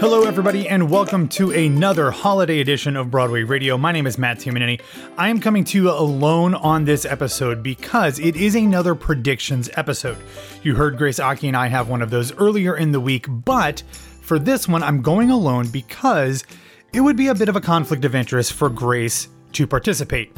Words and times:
Hello, 0.00 0.22
everybody, 0.22 0.68
and 0.68 0.88
welcome 0.88 1.26
to 1.26 1.50
another 1.50 2.12
holiday 2.12 2.60
edition 2.60 2.96
of 2.96 3.10
Broadway 3.10 3.42
Radio. 3.42 3.76
My 3.76 3.90
name 3.90 4.06
is 4.06 4.16
Matt 4.16 4.38
Tamanini. 4.38 4.80
I 5.16 5.28
am 5.28 5.40
coming 5.40 5.64
to 5.64 5.76
you 5.76 5.90
alone 5.90 6.54
on 6.54 6.84
this 6.84 7.04
episode 7.04 7.64
because 7.64 8.20
it 8.20 8.36
is 8.36 8.54
another 8.54 8.94
predictions 8.94 9.68
episode. 9.74 10.16
You 10.62 10.76
heard 10.76 10.98
Grace 10.98 11.18
Aki 11.18 11.48
and 11.48 11.56
I 11.56 11.66
have 11.66 11.88
one 11.88 12.00
of 12.00 12.10
those 12.10 12.32
earlier 12.36 12.76
in 12.76 12.92
the 12.92 13.00
week, 13.00 13.26
but 13.28 13.82
for 14.20 14.38
this 14.38 14.68
one, 14.68 14.84
I'm 14.84 15.02
going 15.02 15.32
alone 15.32 15.66
because 15.66 16.44
it 16.92 17.00
would 17.00 17.16
be 17.16 17.26
a 17.26 17.34
bit 17.34 17.48
of 17.48 17.56
a 17.56 17.60
conflict 17.60 18.04
of 18.04 18.14
interest 18.14 18.52
for 18.52 18.68
Grace 18.68 19.26
to 19.54 19.66
participate. 19.66 20.30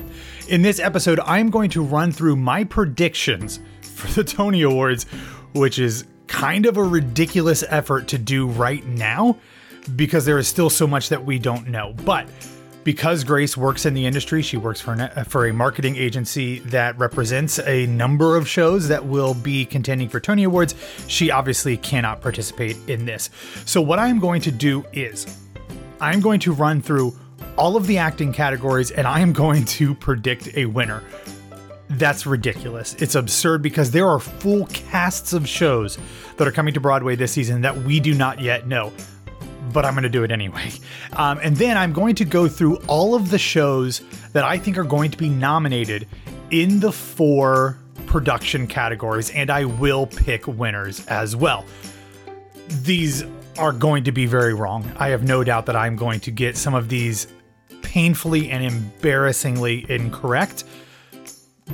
In 0.49 0.63
this 0.63 0.81
episode, 0.81 1.21
I'm 1.21 1.51
going 1.51 1.69
to 1.71 1.83
run 1.83 2.13
through 2.13 2.37
my 2.37 2.65
predictions 2.65 3.61
for 3.83 4.09
the 4.09 4.25
Tony 4.25 4.63
Awards, 4.63 5.05
which 5.53 5.79
is 5.79 6.07
kind 6.29 6.65
of 6.65 6.79
a 6.79 6.83
ridiculous 6.83 7.63
effort 7.69 8.09
to 8.09 8.17
do 8.17 8.47
right 8.47 8.87
now 8.87 9.37
because 9.97 10.25
there 10.25 10.39
is 10.39 10.49
still 10.49 10.71
so 10.71 10.87
much 10.87 11.09
that 11.09 11.25
we 11.25 11.39
don't 11.39 11.69
know. 11.69 11.95
But 12.05 12.29
because 12.85 13.25
Grace 13.25 13.57
works 13.57 13.85
in 13.85 13.95
the 13.95 14.07
industry, 14.07 14.43
she 14.43 14.57
works 14.57 14.81
for 14.81 14.93
an, 14.93 15.25
for 15.25 15.47
a 15.47 15.53
marketing 15.53 15.97
agency 15.97 16.61
that 16.61 16.99
represents 16.99 17.59
a 17.61 17.87
number 17.87 18.37
of 18.37 18.49
shows 18.49 18.89
that 18.89 19.05
will 19.05 19.35
be 19.35 19.65
contending 19.65 20.09
for 20.09 20.21
Tony 20.21 20.45
Awards. 20.45 20.75
She 21.07 21.31
obviously 21.31 21.77
cannot 21.77 22.23
participate 22.23 22.77
in 22.89 23.05
this. 23.05 23.31
So 23.67 23.81
what 23.81 23.99
I'm 23.99 24.19
going 24.19 24.41
to 24.43 24.51
do 24.51 24.85
is 24.93 25.27
I'm 26.01 26.21
going 26.21 26.41
to 26.41 26.53
run 26.53 26.81
through 26.81 27.15
all 27.57 27.77
of 27.77 27.87
the 27.87 27.99
acting 27.99 28.33
categories 28.33 28.91
and 28.91 29.07
I 29.07 29.21
am 29.21 29.33
going 29.33 29.65
to 29.67 29.95
predict 29.95 30.57
a 30.57 30.65
winner. 30.67 31.03
That's 31.91 32.25
ridiculous. 32.25 32.95
It's 32.95 33.17
absurd 33.17 33.63
because 33.63 33.91
there 33.91 34.09
are 34.09 34.21
full 34.21 34.67
casts 34.67 35.33
of 35.33 35.47
shows 35.47 35.99
that 36.37 36.47
are 36.47 36.53
coming 36.53 36.73
to 36.75 36.81
Broadway 36.81 37.17
this 37.17 37.33
season 37.33 37.61
that 37.63 37.77
we 37.77 38.01
do 38.01 38.15
not 38.15 38.41
yet 38.41 38.67
know. 38.67 38.93
But 39.73 39.85
I'm 39.85 39.95
going 39.95 40.05
to 40.05 40.09
do 40.09 40.25
it 40.25 40.31
anyway. 40.31 40.71
Um, 41.13 41.41
and 41.43 41.57
then 41.57 41.77
I'm 41.77 41.93
going 41.93 42.15
to 42.17 42.25
go 42.25 42.49
through 42.49 42.77
all 42.87 43.15
of 43.15 43.31
the 43.31 43.39
shows 43.39 44.01
that 44.33 44.45
I 44.45 44.59
think 44.59 44.79
are 44.79 44.85
going 44.85 45.11
to 45.11 45.19
be 45.19 45.29
nominated 45.29 46.07
in 46.51 46.81
the 46.81 46.93
four 46.93 47.79
production 48.07 48.67
categories, 48.67 49.31
and 49.31 49.51
I 49.51 49.65
will 49.65 50.07
pick 50.07 50.47
winners 50.47 51.05
as 51.07 51.35
well. 51.37 51.65
These 52.83 53.25
are 53.59 53.73
going 53.73 54.05
to 54.05 54.13
be 54.13 54.27
very 54.27 54.55
wrong. 54.55 54.91
I 54.97 55.09
have 55.09 55.25
no 55.25 55.45
doubt 55.45 55.67
that 55.67 55.77
I'm 55.77 55.97
going 55.97 56.21
to 56.21 56.31
get 56.31 56.57
some 56.57 56.75
of 56.75 56.89
these 56.89 57.27
painfully 57.83 58.51
and 58.51 58.65
embarrassingly 58.65 59.85
incorrect 59.91 60.65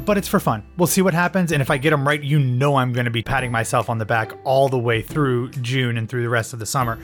but 0.05 0.19
it's 0.19 0.29
for 0.29 0.41
fun. 0.41 0.63
We'll 0.77 0.87
see 0.87 1.03
what 1.03 1.15
happens. 1.15 1.53
And 1.53 1.63
if 1.63 1.71
I 1.71 1.79
get 1.79 1.91
them 1.91 2.07
right, 2.07 2.23
you 2.23 2.39
know 2.39 2.77
I'm 2.77 2.93
going 2.93 3.07
to 3.07 3.11
be 3.11 3.23
patting 3.23 3.51
myself 3.51 3.89
on 3.89 3.99
the 3.99 4.05
back 4.05 4.33
all 4.45 4.69
the 4.69 4.79
way 4.79 5.03
through 5.03 5.51
June 5.51 5.97
and 5.97 6.09
through 6.09 6.23
the 6.23 6.29
rest 6.29 6.53
of 6.53 6.59
the 6.59 6.67
summer. 6.67 6.99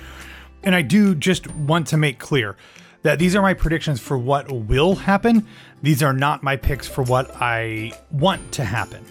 And 0.62 0.74
I 0.74 0.82
do 0.82 1.14
just 1.14 1.50
want 1.54 1.86
to 1.88 1.96
make 1.96 2.18
clear 2.18 2.56
that 3.02 3.18
these 3.18 3.34
are 3.34 3.42
my 3.42 3.54
predictions 3.54 4.00
for 4.00 4.16
what 4.16 4.50
will 4.50 4.94
happen. 4.94 5.46
These 5.82 6.02
are 6.02 6.12
not 6.12 6.42
my 6.42 6.56
picks 6.56 6.86
for 6.86 7.02
what 7.02 7.30
I 7.40 7.92
want 8.10 8.52
to 8.52 8.64
happen. 8.64 9.04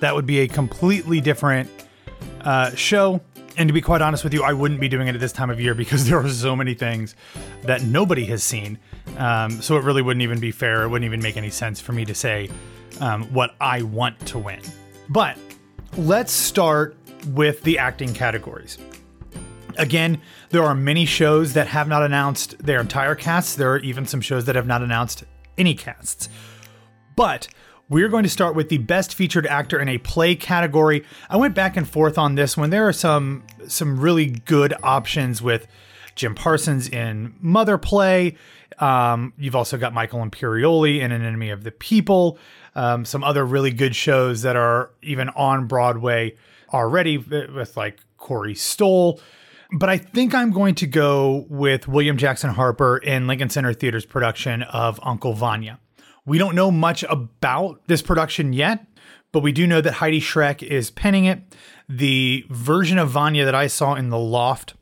That 0.00 0.14
would 0.14 0.26
be 0.26 0.40
a 0.40 0.48
completely 0.48 1.20
different 1.20 1.70
uh, 2.42 2.74
show. 2.74 3.20
And 3.56 3.68
to 3.68 3.72
be 3.72 3.80
quite 3.80 4.02
honest 4.02 4.22
with 4.22 4.34
you, 4.34 4.42
I 4.42 4.52
wouldn't 4.52 4.80
be 4.80 4.88
doing 4.88 5.08
it 5.08 5.14
at 5.14 5.20
this 5.20 5.32
time 5.32 5.48
of 5.48 5.60
year 5.60 5.74
because 5.74 6.06
there 6.08 6.18
are 6.18 6.28
so 6.28 6.54
many 6.54 6.74
things 6.74 7.14
that 7.62 7.82
nobody 7.82 8.24
has 8.26 8.42
seen. 8.42 8.78
Um, 9.16 9.62
so 9.62 9.76
it 9.76 9.84
really 9.84 10.02
wouldn't 10.02 10.22
even 10.22 10.40
be 10.40 10.50
fair. 10.50 10.82
It 10.82 10.88
wouldn't 10.88 11.06
even 11.06 11.22
make 11.22 11.36
any 11.36 11.50
sense 11.50 11.80
for 11.80 11.92
me 11.92 12.04
to 12.04 12.14
say 12.14 12.50
um, 13.00 13.32
what 13.32 13.54
I 13.60 13.82
want 13.82 14.18
to 14.26 14.38
win. 14.38 14.60
But 15.08 15.38
let's 15.96 16.32
start 16.32 16.96
with 17.28 17.62
the 17.62 17.78
acting 17.78 18.12
categories. 18.12 18.78
Again, 19.78 20.20
there 20.50 20.62
are 20.62 20.74
many 20.74 21.04
shows 21.04 21.52
that 21.54 21.68
have 21.68 21.88
not 21.88 22.02
announced 22.02 22.58
their 22.58 22.80
entire 22.80 23.14
casts. 23.14 23.54
There 23.54 23.72
are 23.72 23.78
even 23.78 24.06
some 24.06 24.20
shows 24.20 24.44
that 24.46 24.54
have 24.54 24.66
not 24.66 24.82
announced 24.82 25.24
any 25.58 25.74
casts. 25.74 26.28
But 27.14 27.48
we're 27.88 28.08
going 28.08 28.24
to 28.24 28.28
start 28.28 28.54
with 28.54 28.68
the 28.68 28.78
best 28.78 29.14
featured 29.14 29.46
actor 29.46 29.80
in 29.80 29.88
a 29.88 29.98
play 29.98 30.34
category. 30.34 31.04
I 31.30 31.36
went 31.36 31.54
back 31.54 31.76
and 31.76 31.88
forth 31.88 32.18
on 32.18 32.34
this 32.34 32.56
one. 32.56 32.70
There 32.70 32.86
are 32.88 32.92
some 32.92 33.44
some 33.68 33.98
really 34.00 34.26
good 34.26 34.74
options 34.82 35.40
with 35.40 35.66
Jim 36.14 36.34
Parsons 36.34 36.88
in 36.88 37.34
Mother 37.40 37.78
Play. 37.78 38.36
Um, 38.78 39.32
you've 39.38 39.56
also 39.56 39.78
got 39.78 39.94
Michael 39.94 40.20
Imperioli 40.20 41.00
in 41.00 41.12
An 41.12 41.22
Enemy 41.22 41.50
of 41.50 41.64
the 41.64 41.70
People 41.70 42.38
um, 42.76 43.06
some 43.06 43.24
other 43.24 43.44
really 43.44 43.72
good 43.72 43.96
shows 43.96 44.42
that 44.42 44.54
are 44.54 44.90
even 45.02 45.30
on 45.30 45.66
Broadway 45.66 46.36
already 46.72 47.16
with 47.16 47.76
like 47.76 47.98
Corey 48.18 48.54
Stoll. 48.54 49.18
But 49.72 49.88
I 49.88 49.98
think 49.98 50.34
I'm 50.34 50.52
going 50.52 50.74
to 50.76 50.86
go 50.86 51.46
with 51.48 51.88
William 51.88 52.16
Jackson 52.16 52.50
Harper 52.50 52.98
in 52.98 53.26
Lincoln 53.26 53.50
Center 53.50 53.72
Theater's 53.72 54.06
production 54.06 54.62
of 54.62 55.00
Uncle 55.02 55.32
Vanya. 55.32 55.80
We 56.24 56.38
don't 56.38 56.54
know 56.54 56.70
much 56.70 57.04
about 57.04 57.80
this 57.86 58.02
production 58.02 58.52
yet, 58.52 58.86
but 59.32 59.40
we 59.40 59.52
do 59.52 59.66
know 59.66 59.80
that 59.80 59.94
Heidi 59.94 60.20
Schreck 60.20 60.62
is 60.62 60.90
penning 60.90 61.24
it. 61.24 61.40
The 61.88 62.44
version 62.48 62.98
of 62.98 63.10
Vanya 63.10 63.44
that 63.44 63.54
I 63.54 63.66
saw 63.66 63.94
in 63.94 64.10
the 64.10 64.18
loft 64.18 64.74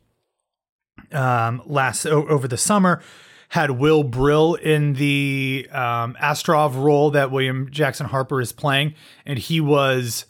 um, 1.11 1.61
last 1.65 2.05
over 2.05 2.47
the 2.47 2.57
summer 2.57 3.01
had 3.49 3.71
Will 3.71 4.03
Brill 4.03 4.55
in 4.55 4.93
the 4.93 5.67
um, 5.71 6.17
Astrov 6.19 6.75
role 6.75 7.11
that 7.11 7.31
William 7.31 7.69
Jackson 7.69 8.07
Harper 8.07 8.41
is 8.41 8.51
playing, 8.51 8.95
and 9.25 9.37
he 9.37 9.61
was 9.61 10.25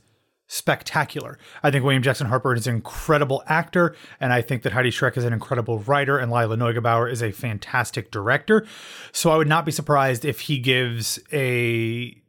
spectacular. 0.48 1.38
I 1.64 1.72
think 1.72 1.84
William 1.84 2.04
Jackson 2.04 2.28
Harper 2.28 2.54
is 2.54 2.68
an 2.68 2.76
incredible 2.76 3.44
actor, 3.48 3.96
and 4.20 4.32
I 4.32 4.42
think 4.42 4.64
that 4.64 4.74
Heidi 4.74 4.92
Schreck 4.92 5.18
is 5.18 5.24
an 5.24 5.34
incredible 5.34 5.80
writer, 5.80 6.18
and 6.18 6.32
Lila 6.32 6.56
Neugebauer 6.56 7.12
is 7.12 7.24
a 7.24 7.32
fantastic 7.32 8.12
director. 8.12 8.66
So 9.12 9.32
I 9.32 9.38
would 9.38 9.48
not 9.48 9.66
be 9.66 9.72
surprised 9.72 10.26
if 10.26 10.42
he 10.42 10.60
gives 10.60 11.20
a 11.34 12.22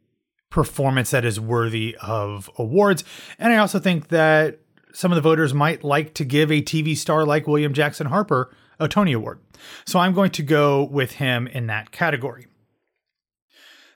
performance 0.50 1.10
that 1.10 1.24
is 1.24 1.38
worthy 1.38 1.96
of 2.00 2.48
awards. 2.56 3.04
And 3.38 3.52
I 3.52 3.58
also 3.58 3.78
think 3.78 4.08
that 4.08 4.60
some 4.92 5.12
of 5.12 5.16
the 5.16 5.22
voters 5.22 5.52
might 5.52 5.84
like 5.84 6.14
to 6.14 6.24
give 6.24 6.50
a 6.50 6.62
TV 6.62 6.96
star 6.96 7.26
like 7.26 7.46
William 7.46 7.74
Jackson 7.74 8.06
Harper 8.06 8.54
a 8.78 8.88
Tony 8.88 9.12
Award. 9.12 9.40
So 9.84 9.98
I'm 9.98 10.14
going 10.14 10.30
to 10.32 10.42
go 10.42 10.84
with 10.84 11.12
him 11.12 11.46
in 11.46 11.66
that 11.66 11.90
category. 11.90 12.46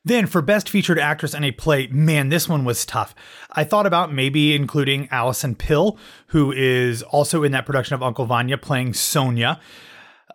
Then 0.05 0.27
for 0.27 0.41
Best 0.41 0.69
Featured 0.69 0.99
Actress 0.99 1.35
in 1.35 1.45
a 1.45 1.51
Play, 1.53 1.87
man, 1.89 2.31
this 2.31 2.49
one 2.49 2.65
was 2.65 2.87
tough. 2.87 3.15
I 3.53 3.65
thought 3.65 3.87
about 3.87 4.13
maybe 4.13 4.55
including 4.55 5.09
Allison 5.11 5.55
Pill, 5.55 5.99
who 6.29 6.53
is 6.53 7.03
also 7.03 7.43
in 7.43 7.53
that 7.53 7.67
production 7.67 7.95
of 7.95 8.03
Uncle 8.03 8.25
Vanya 8.25 8.57
playing 8.57 8.95
Sonia. 8.95 9.61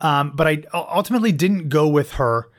Um, 0.02 0.34
but 0.36 0.48
I 0.48 0.64
ultimately 0.74 1.32
didn't 1.32 1.70
go 1.70 1.88
with 1.88 2.14
her. 2.14 2.50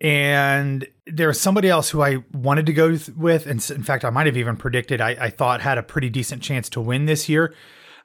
And 0.00 0.86
there 1.06 1.28
was 1.28 1.40
somebody 1.40 1.68
else 1.68 1.90
who 1.90 2.02
I 2.02 2.18
wanted 2.32 2.66
to 2.66 2.72
go 2.72 2.96
with. 3.16 3.46
And 3.46 3.70
in 3.70 3.82
fact, 3.82 4.04
I 4.04 4.10
might 4.10 4.26
have 4.26 4.36
even 4.36 4.56
predicted 4.56 5.00
I, 5.00 5.16
I 5.18 5.30
thought 5.30 5.62
had 5.62 5.78
a 5.78 5.82
pretty 5.82 6.10
decent 6.10 6.42
chance 6.42 6.68
to 6.70 6.80
win 6.80 7.06
this 7.06 7.28
year. 7.28 7.54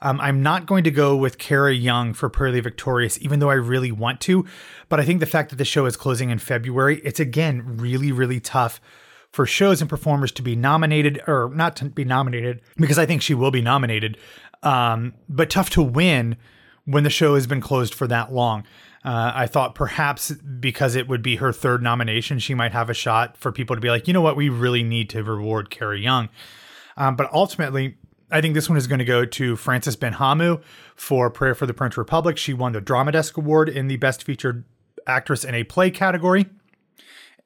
Um, 0.02 0.20
I'm 0.20 0.42
not 0.42 0.66
going 0.66 0.84
to 0.84 0.92
go 0.92 1.16
with 1.16 1.38
Kara 1.38 1.74
Young 1.74 2.14
for 2.14 2.30
Purlie 2.30 2.60
Victorious, 2.60 3.22
even 3.22 3.40
though 3.40 3.50
I 3.50 3.56
really 3.56 3.92
want 3.92 4.20
to. 4.22 4.46
But 4.90 5.00
I 5.00 5.06
think 5.06 5.20
the 5.20 5.26
fact 5.26 5.50
that 5.52 5.58
the 5.58 5.66
show 5.66 5.86
is 5.86 5.96
closing 5.96 6.30
in 6.30 6.40
February, 6.40 7.02
it's 7.04 7.20
again 7.20 7.78
really, 7.78 8.12
really 8.12 8.40
tough 8.40 8.82
for 9.32 9.46
shows 9.46 9.80
and 9.80 9.90
performers 9.90 10.32
to 10.34 10.42
be 10.42 10.56
nominated 10.56 11.22
or 11.28 11.52
not 11.54 11.76
to 11.78 11.86
be 11.86 12.04
nominated 12.04 12.62
because 12.78 13.00
I 13.00 13.06
think 13.06 13.22
she 13.22 13.34
will 13.34 13.52
be 13.52 13.62
nominated, 13.62 14.18
um, 14.62 15.14
but 15.30 15.50
tough 15.50 15.70
to 15.72 15.82
win 15.82 16.36
when 16.86 17.04
the 17.04 17.10
show 17.10 17.36
has 17.36 17.48
been 17.48 17.62
closed 17.62 17.94
for 17.94 18.08
that 18.08 18.34
long. 18.34 18.64
Uh, 19.04 19.32
I 19.34 19.48
thought 19.48 19.74
perhaps 19.74 20.32
because 20.32 20.96
it 20.96 21.08
would 21.08 21.24
be 21.24 21.38
her 21.38 21.52
third 21.52 21.82
nomination, 21.82 22.40
she 22.40 22.54
might 22.54 22.72
have 22.72 22.90
a 22.90 22.94
shot 22.94 23.38
for 23.38 23.52
people 23.52 23.76
to 23.76 23.82
be 23.82 23.90
like, 23.90 24.08
you 24.08 24.14
know 24.14 24.22
what, 24.22 24.36
we 24.36 24.50
really 24.50 24.84
need 24.84 25.10
to 25.12 25.24
reward 25.24 25.70
Kara 25.70 25.98
Young. 25.98 26.30
Um, 26.98 27.16
but 27.16 27.32
ultimately, 27.34 27.98
I 28.32 28.42
think 28.42 28.54
this 28.54 28.70
one 28.70 28.78
is 28.78 28.88
going 28.88 29.00
to 29.00 29.06
go 29.06 29.26
to 29.26 29.56
Francis 29.56 29.96
Benhamou 29.96 30.62
for 30.96 31.30
Prayer 31.30 31.54
for 31.54 31.66
the 31.66 31.74
French 31.74 31.98
Republic. 31.98 32.38
She 32.38 32.54
won 32.54 32.72
the 32.72 32.82
Drama 32.82 33.12
Desk 33.12 33.36
Award 33.36 33.68
in 33.68 33.88
the 33.88 33.98
Best 33.98 34.24
Featured 34.24 34.64
Actress 35.06 35.44
in 35.44 35.54
a 35.54 35.64
Play 35.64 35.92
category. 35.92 36.46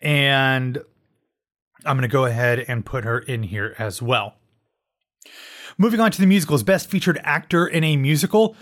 And 0.01 0.77
I'm 1.85 1.97
going 1.97 2.07
to 2.07 2.07
go 2.07 2.25
ahead 2.25 2.65
and 2.67 2.85
put 2.85 3.03
her 3.03 3.19
in 3.19 3.43
here 3.43 3.75
as 3.79 4.01
well. 4.01 4.35
Moving 5.77 5.99
on 5.99 6.11
to 6.11 6.21
the 6.21 6.27
musicals, 6.27 6.63
Best 6.63 6.89
Featured 6.89 7.19
Actor 7.23 7.67
in 7.67 7.83
a 7.83 7.97
Musical. 7.97 8.55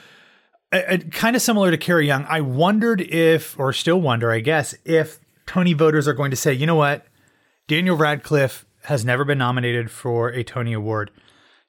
kind 1.12 1.36
of 1.36 1.42
similar 1.42 1.72
to 1.72 1.78
Kara 1.78 2.04
Young, 2.04 2.26
I 2.30 2.42
wondered 2.42 3.02
if, 3.02 3.60
or 3.60 3.74
still 3.74 4.00
wonder, 4.00 4.32
I 4.32 4.40
guess, 4.40 4.74
if 4.86 5.20
Tony 5.46 5.74
voters 5.74 6.08
are 6.08 6.14
going 6.14 6.32
to 6.32 6.38
say, 6.38 6.54
you 6.54 6.66
know 6.66 6.76
what, 6.76 7.06
Daniel 7.68 7.98
Radcliffe 7.98 8.66
has 8.86 9.06
never 9.06 9.24
been 9.26 9.38
nominated 9.38 9.92
for 9.92 10.30
a 10.30 10.44
Tony 10.44 10.74
Award. 10.74 11.12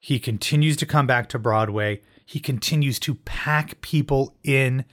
He 0.04 0.18
continues 0.18 0.76
to 0.76 0.84
come 0.84 1.06
back 1.06 1.30
to 1.30 1.38
Broadway. 1.38 2.02
He 2.26 2.38
continues 2.38 2.98
to 2.98 3.14
pack 3.14 3.80
people 3.80 4.36
in 4.44 4.84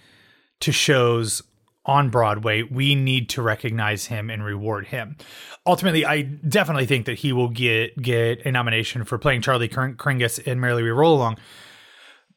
to 0.62 0.72
shows 0.72 1.44
on 1.86 2.10
Broadway. 2.10 2.64
We 2.64 2.96
need 2.96 3.28
to 3.32 3.42
recognize 3.42 4.06
him 4.06 4.30
and 4.30 4.42
reward 4.42 4.88
him. 4.88 5.18
Ultimately, 5.66 6.06
I 6.06 6.22
definitely 6.22 6.86
think 6.86 7.08
that 7.08 7.20
he 7.20 7.34
will 7.34 7.50
get 7.50 8.02
get 8.02 8.46
a 8.46 8.54
nomination 8.54 9.04
for 9.04 9.18
playing 9.18 9.42
Charley 9.42 9.68
Kringas 9.68 10.40
in 10.40 10.62
Merrily 10.62 10.84
We 10.84 10.92
Roll 10.92 11.16
Along. 11.16 11.38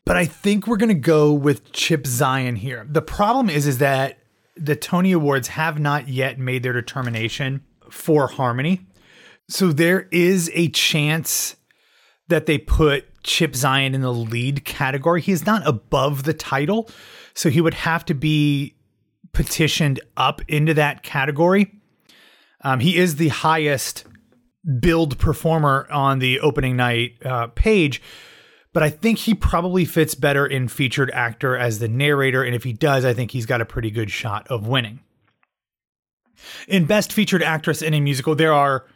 But 0.04 0.16
I 0.16 0.24
think 0.24 0.66
we're 0.66 0.76
going 0.76 0.88
to 0.88 0.94
go 0.94 1.32
with 1.32 1.70
Chip 1.70 2.02
Zien 2.02 2.58
here. 2.58 2.88
The 2.90 3.02
problem 3.02 3.50
is 3.50 3.68
is 3.68 3.78
that 3.78 4.18
the 4.56 4.74
Tony 4.74 5.12
Awards 5.12 5.46
have 5.46 5.78
not 5.78 6.08
yet 6.08 6.40
made 6.40 6.64
their 6.64 6.72
determination 6.72 7.62
for 7.88 8.26
Harmony. 8.26 8.80
So 9.48 9.70
there 9.70 10.08
is 10.10 10.50
a 10.54 10.70
chance 10.70 11.54
that 12.28 12.46
they 12.46 12.58
put 12.58 13.04
Chip 13.22 13.52
Zien 13.52 13.94
in 13.94 14.00
the 14.00 14.12
lead 14.12 14.64
category. 14.64 15.20
He's 15.20 15.46
not 15.46 15.66
above 15.66 16.24
the 16.24 16.34
title, 16.34 16.90
so 17.34 17.50
he 17.50 17.60
would 17.60 17.74
have 17.74 18.04
to 18.06 18.14
be 18.14 18.74
petitioned 19.32 20.00
up 20.16 20.40
into 20.48 20.74
that 20.74 21.02
category. 21.02 21.80
Um, 22.62 22.80
he 22.80 22.96
is 22.96 23.16
the 23.16 23.28
highest 23.28 24.04
billed 24.80 25.18
performer 25.18 25.86
on 25.90 26.18
the 26.18 26.40
opening 26.40 26.76
night 26.76 27.16
uh, 27.24 27.48
page, 27.48 28.00
but 28.72 28.82
I 28.82 28.90
think 28.90 29.18
he 29.18 29.34
probably 29.34 29.84
fits 29.84 30.14
better 30.14 30.46
in 30.46 30.68
featured 30.68 31.10
actor 31.10 31.56
as 31.56 31.78
the 31.78 31.88
narrator. 31.88 32.42
And 32.42 32.54
if 32.54 32.64
he 32.64 32.72
does, 32.72 33.04
I 33.04 33.12
think 33.12 33.30
he's 33.30 33.46
got 33.46 33.60
a 33.60 33.66
pretty 33.66 33.90
good 33.90 34.10
shot 34.10 34.46
of 34.48 34.66
winning. 34.66 35.00
In 36.66 36.84
Best 36.86 37.12
Featured 37.12 37.42
Actress 37.42 37.82
in 37.82 37.94
a 37.94 38.00
Musical, 38.00 38.34
there 38.34 38.52
are 38.52 38.86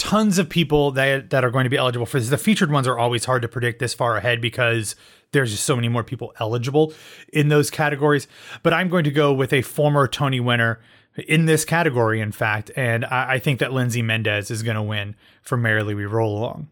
tons 0.00 0.38
of 0.38 0.48
people 0.48 0.92
that 0.92 1.28
that 1.28 1.44
are 1.44 1.50
going 1.50 1.64
to 1.64 1.70
be 1.70 1.76
eligible 1.76 2.06
for 2.06 2.18
this. 2.18 2.30
The 2.30 2.38
featured 2.38 2.72
ones 2.72 2.88
are 2.88 2.98
always 2.98 3.26
hard 3.26 3.42
to 3.42 3.48
predict 3.48 3.80
this 3.80 3.92
far 3.92 4.16
ahead 4.16 4.40
because 4.40 4.96
there's 5.32 5.50
just 5.50 5.64
so 5.64 5.76
many 5.76 5.88
more 5.88 6.02
people 6.02 6.32
eligible 6.40 6.94
in 7.32 7.48
those 7.48 7.70
categories. 7.70 8.26
But 8.62 8.72
I'm 8.72 8.88
going 8.88 9.04
to 9.04 9.10
go 9.10 9.32
with 9.32 9.52
a 9.52 9.60
former 9.60 10.08
Tony 10.08 10.40
winner 10.40 10.80
in 11.28 11.44
this 11.44 11.66
category, 11.66 12.20
in 12.20 12.32
fact, 12.32 12.70
and 12.76 13.04
I, 13.04 13.32
I 13.32 13.38
think 13.38 13.60
that 13.60 13.74
Lindsay 13.74 14.00
Mendez 14.00 14.50
is 14.50 14.62
going 14.62 14.76
to 14.76 14.82
win 14.82 15.16
for 15.42 15.58
Merrily 15.58 15.94
We 15.94 16.06
Roll 16.06 16.38
Along. 16.38 16.68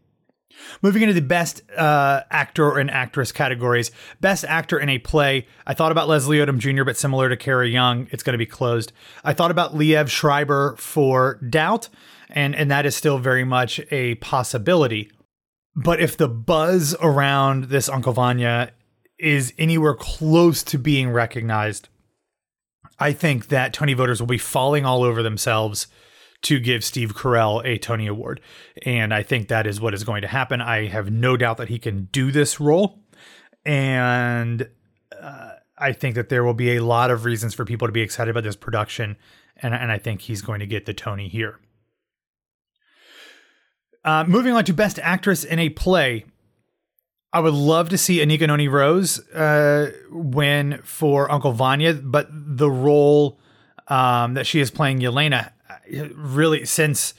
Moving 0.80 1.02
into 1.02 1.14
the 1.14 1.20
best 1.20 1.62
uh, 1.76 2.22
actor 2.30 2.78
and 2.78 2.90
actress 2.90 3.30
categories, 3.30 3.90
best 4.20 4.44
actor 4.44 4.78
in 4.78 4.88
a 4.88 4.98
play. 4.98 5.46
I 5.66 5.74
thought 5.74 5.92
about 5.92 6.08
Leslie 6.08 6.38
Odom 6.38 6.58
Jr., 6.58 6.84
but 6.84 6.96
similar 6.96 7.28
to 7.28 7.36
Kara 7.36 7.68
Young, 7.68 8.08
it's 8.10 8.22
going 8.22 8.32
to 8.32 8.38
be 8.38 8.46
closed. 8.46 8.92
I 9.22 9.34
thought 9.34 9.50
about 9.50 9.74
Liev 9.74 10.08
Schreiber 10.08 10.76
for 10.76 11.34
Doubt, 11.48 11.90
and 12.30 12.54
and 12.54 12.70
that 12.70 12.86
is 12.86 12.96
still 12.96 13.18
very 13.18 13.44
much 13.44 13.80
a 13.90 14.16
possibility. 14.16 15.10
But 15.74 16.00
if 16.00 16.16
the 16.16 16.28
buzz 16.28 16.96
around 17.00 17.64
this 17.64 17.88
Uncle 17.88 18.12
Vanya 18.12 18.72
is 19.18 19.52
anywhere 19.58 19.94
close 19.94 20.62
to 20.64 20.78
being 20.78 21.10
recognized, 21.10 21.88
I 22.98 23.12
think 23.12 23.48
that 23.48 23.72
Tony 23.72 23.94
voters 23.94 24.20
will 24.20 24.26
be 24.26 24.38
falling 24.38 24.84
all 24.84 25.02
over 25.02 25.22
themselves 25.22 25.86
to 26.42 26.60
give 26.60 26.84
Steve 26.84 27.14
Carell 27.14 27.64
a 27.64 27.78
Tony 27.78 28.06
Award. 28.06 28.40
And 28.84 29.12
I 29.12 29.22
think 29.22 29.48
that 29.48 29.66
is 29.66 29.80
what 29.80 29.94
is 29.94 30.04
going 30.04 30.22
to 30.22 30.28
happen. 30.28 30.60
I 30.60 30.86
have 30.86 31.10
no 31.10 31.36
doubt 31.36 31.56
that 31.56 31.68
he 31.68 31.78
can 31.78 32.08
do 32.12 32.30
this 32.30 32.60
role. 32.60 33.00
And 33.64 34.68
uh, 35.20 35.50
I 35.76 35.92
think 35.92 36.14
that 36.14 36.28
there 36.28 36.44
will 36.44 36.54
be 36.54 36.76
a 36.76 36.84
lot 36.84 37.10
of 37.10 37.24
reasons 37.24 37.54
for 37.54 37.64
people 37.64 37.88
to 37.88 37.92
be 37.92 38.02
excited 38.02 38.30
about 38.30 38.44
this 38.44 38.56
production. 38.56 39.16
And, 39.56 39.74
and 39.74 39.90
I 39.90 39.98
think 39.98 40.22
he's 40.22 40.42
going 40.42 40.60
to 40.60 40.66
get 40.66 40.86
the 40.86 40.94
Tony 40.94 41.28
here. 41.28 41.58
Uh, 44.08 44.24
moving 44.26 44.54
on 44.54 44.64
to 44.64 44.72
Best 44.72 44.98
Actress 45.00 45.44
in 45.44 45.58
a 45.58 45.68
Play. 45.68 46.24
I 47.30 47.40
would 47.40 47.52
love 47.52 47.90
to 47.90 47.98
see 47.98 48.20
Anika 48.20 48.46
Noni 48.46 48.66
Rose 48.66 49.18
uh, 49.34 49.92
win 50.10 50.80
for 50.82 51.30
Uncle 51.30 51.52
Vanya, 51.52 51.92
but 51.92 52.26
the 52.32 52.70
role 52.70 53.38
um, 53.88 54.32
that 54.32 54.46
she 54.46 54.60
is 54.60 54.70
playing 54.70 55.00
Yelena 55.00 55.52
really 56.14 56.64
since 56.64 57.12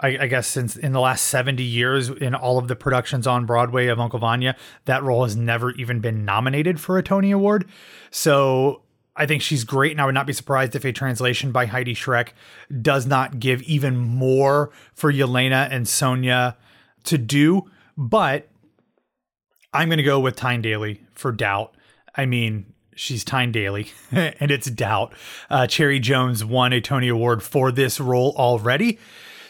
I, 0.00 0.18
I, 0.22 0.26
guess 0.26 0.48
since 0.48 0.76
in 0.76 0.90
the 0.90 0.98
last 0.98 1.26
70 1.26 1.62
years 1.62 2.08
in 2.08 2.34
all 2.34 2.58
of 2.58 2.66
the 2.66 2.74
productions 2.74 3.28
on 3.28 3.46
Broadway 3.46 3.86
of 3.86 4.00
Uncle 4.00 4.18
Vanya, 4.18 4.56
that 4.86 5.04
role 5.04 5.22
has 5.22 5.36
never 5.36 5.70
even 5.72 6.00
been 6.00 6.24
nominated 6.24 6.80
for 6.80 6.98
a 6.98 7.04
Tony 7.04 7.30
Award. 7.30 7.68
So 8.10 8.82
I 9.14 9.26
think 9.26 9.42
she's 9.42 9.64
great, 9.64 9.92
and 9.92 10.00
I 10.00 10.06
would 10.06 10.14
not 10.14 10.26
be 10.26 10.32
surprised 10.32 10.74
if 10.74 10.84
a 10.84 10.92
translation 10.92 11.52
by 11.52 11.66
Heidi 11.66 11.94
Schreck 11.94 12.28
does 12.80 13.06
not 13.06 13.38
give 13.38 13.62
even 13.62 13.96
more 13.96 14.70
for 14.94 15.12
Yelena 15.12 15.68
and 15.70 15.86
Sonia 15.86 16.56
to 17.04 17.18
do. 17.18 17.70
But 17.96 18.48
I'm 19.72 19.88
going 19.88 19.98
to 19.98 20.02
go 20.02 20.18
with 20.18 20.36
Tyne 20.36 20.62
Daly 20.62 21.02
for 21.12 21.30
Doubt. 21.30 21.74
I 22.14 22.24
mean, 22.24 22.72
she's 22.94 23.22
Tyne 23.22 23.52
Daly, 23.52 23.92
and 24.12 24.50
it's 24.50 24.70
Doubt. 24.70 25.14
Uh, 25.50 25.66
Cherry 25.66 25.98
Jones 25.98 26.42
won 26.42 26.72
a 26.72 26.80
Tony 26.80 27.08
Award 27.08 27.42
for 27.42 27.70
this 27.70 28.00
role 28.00 28.34
already. 28.36 28.98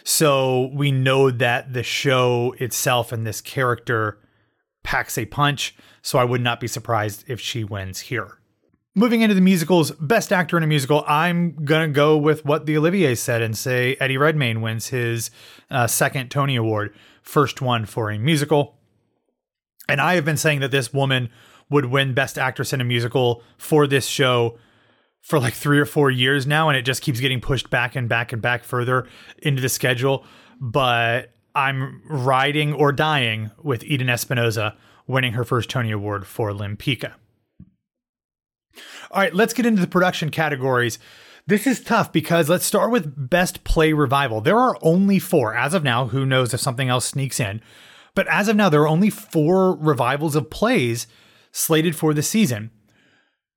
So 0.05 0.71
we 0.75 0.91
know 0.91 1.31
that 1.31 1.73
the 1.73 1.85
show 1.85 2.55
itself 2.59 3.13
and 3.13 3.25
this 3.25 3.41
character 3.41 4.19
packs 4.83 5.17
a 5.17 5.27
punch. 5.27 5.77
So 6.03 6.19
I 6.19 6.25
would 6.25 6.41
not 6.41 6.59
be 6.59 6.67
surprised 6.67 7.25
if 7.29 7.41
she 7.41 7.63
wins 7.63 8.01
here. 8.01 8.39
Moving 8.95 9.23
into 9.23 9.35
the 9.35 9.41
musicals, 9.41 9.91
best 9.93 10.35
actor 10.35 10.59
in 10.59 10.63
a 10.63 10.67
musical, 10.67 11.03
I'm 11.07 11.65
going 11.65 11.89
to 11.89 11.95
go 11.95 12.19
with 12.19 12.45
what 12.45 12.67
the 12.67 12.77
Olivier 12.77 13.15
said 13.15 13.41
and 13.41 13.57
say 13.57 13.97
Eddie 13.99 14.19
Redmayne 14.19 14.61
wins 14.61 14.89
his 14.89 15.31
uh, 15.71 15.87
second 15.87 16.31
Tony 16.31 16.57
Award, 16.57 16.95
first 17.23 17.63
one 17.63 17.87
for 17.87 18.11
a 18.11 18.19
musical. 18.19 18.77
And 19.89 19.99
I 19.99 20.15
have 20.17 20.27
been 20.27 20.37
saying 20.37 20.61
that 20.61 20.73
this 20.73 20.93
woman 20.93 21.31
would 21.71 21.87
win 21.87 22.13
Best 22.13 22.37
Actress 22.37 22.75
in 22.75 22.83
a 22.83 22.85
Musical 22.85 23.43
for 23.57 23.87
this 23.87 24.07
show 24.07 24.59
for 25.23 25.39
like 25.39 25.55
three 25.55 25.79
or 25.79 25.87
four 25.87 26.11
years 26.11 26.47
now, 26.47 26.69
and 26.69 26.77
it 26.77 26.83
just 26.83 27.01
keeps 27.01 27.19
getting 27.19 27.41
pushed 27.41 27.71
back 27.71 27.97
and 27.97 28.11
back 28.11 28.31
and 28.31 28.43
back 28.43 28.63
further 28.63 29.09
into 29.39 29.63
the 29.63 29.71
schedule. 29.71 30.27
But 30.61 31.31
I'm 31.55 32.03
riding 32.11 32.75
or 32.75 32.93
dying 32.93 33.53
with 33.63 33.85
Eden 33.85 34.11
Espinosa 34.11 34.77
winning 35.07 35.33
her 35.33 35.45
first 35.45 35.71
Tony 35.71 35.93
Award 35.93 36.27
for 36.27 36.51
Lempicka. 36.51 37.15
All 39.11 39.21
right, 39.21 39.35
let's 39.35 39.55
get 39.55 39.67
into 39.67 39.81
the 39.81 39.87
production 39.87 40.31
categories. 40.31 40.99
This 41.47 41.67
is 41.67 41.81
tough 41.81 42.13
because 42.13 42.49
let's 42.49 42.65
start 42.65 42.91
with 42.91 43.29
Best 43.31 43.65
Play 43.65 43.93
Revival. 43.93 44.41
There 44.41 44.59
are 44.59 44.79
only 44.81 45.19
four. 45.19 45.57
As 45.57 45.75
of 45.75 45.83
now, 45.83 46.07
who 46.07 46.25
knows 46.25 46.55
if 46.55 46.61
something 46.61 46.89
else 46.89 47.07
sneaks 47.07 47.41
in. 47.41 47.61
But 48.15 48.29
as 48.29 48.49
of 48.49 48.57
now, 48.57 48.69
there 48.69 48.83
are 48.83 48.89
only 48.89 49.11
four 49.11 49.77
revivals 49.77 50.37
of 50.37 50.51
plays 50.51 51.07
slated 51.51 51.97
for 51.97 52.15
the 52.15 52.23
season. 52.23 52.71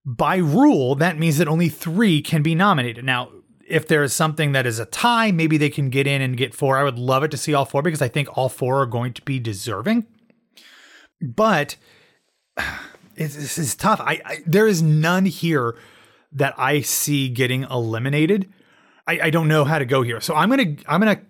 By 0.05 0.37
rule, 0.37 0.95
that 0.95 1.17
means 1.17 1.37
that 1.37 1.47
only 1.47 1.69
three 1.69 2.21
can 2.21 2.41
be 2.41 2.55
nominated. 2.55 3.05
Now, 3.05 3.29
if 3.67 3.87
there 3.87 4.03
is 4.03 4.13
something 4.13 4.51
that 4.51 4.65
is 4.65 4.79
a 4.79 4.85
tie, 4.85 5.31
maybe 5.31 5.57
they 5.57 5.69
can 5.69 5.89
get 5.89 6.07
in 6.07 6.21
and 6.21 6.37
get 6.37 6.53
four. 6.53 6.77
I 6.77 6.83
would 6.83 6.99
love 6.99 7.23
it 7.23 7.31
to 7.31 7.37
see 7.37 7.53
all 7.53 7.65
four 7.65 7.81
because 7.81 8.01
I 8.01 8.07
think 8.07 8.35
all 8.37 8.49
four 8.49 8.81
are 8.81 8.85
going 8.85 9.13
to 9.13 9.21
be 9.23 9.39
deserving. 9.39 10.05
But 11.21 11.75
this 13.15 13.57
is 13.57 13.75
tough. 13.75 13.99
I, 14.01 14.21
I 14.25 14.37
there 14.45 14.67
is 14.67 14.81
none 14.81 15.25
here 15.25 15.75
that 16.33 16.53
I 16.57 16.81
see 16.81 17.29
getting 17.29 17.63
eliminated. 17.63 18.51
I, 19.07 19.19
I 19.23 19.29
don't 19.29 19.47
know 19.47 19.63
how 19.63 19.79
to 19.79 19.85
go 19.85 20.01
here, 20.01 20.21
so 20.21 20.35
I'm 20.35 20.49
gonna 20.49 20.75
I'm 20.87 20.99
gonna 20.99 21.21